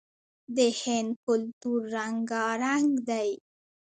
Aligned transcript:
د 0.55 0.57
هند 0.81 1.11
کلتور 1.25 1.79
رنګارنګ 1.95 2.89
دی. 3.09 3.29